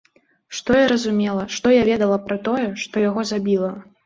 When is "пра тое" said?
2.25-2.65